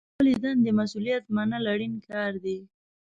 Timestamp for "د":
0.03-0.03